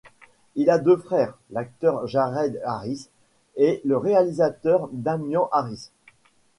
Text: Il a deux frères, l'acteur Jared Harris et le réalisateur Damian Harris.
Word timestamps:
Il 0.55 0.71
a 0.71 0.79
deux 0.79 0.97
frères, 0.97 1.37
l'acteur 1.51 2.07
Jared 2.07 2.59
Harris 2.65 3.09
et 3.55 3.81
le 3.85 3.97
réalisateur 3.97 4.89
Damian 4.91 5.47
Harris. 5.51 5.91